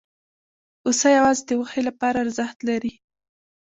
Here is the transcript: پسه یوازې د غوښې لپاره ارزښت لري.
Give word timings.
پسه 0.81 1.07
یوازې 1.17 1.41
د 1.45 1.49
غوښې 1.59 1.81
لپاره 1.89 2.17
ارزښت 2.25 2.57
لري. 2.69 2.93